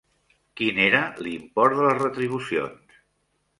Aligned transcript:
Quin 0.61 0.79
era 0.85 1.01
l'import 1.27 1.77
de 1.81 1.85
les 1.89 2.01
retribucions? 2.01 3.01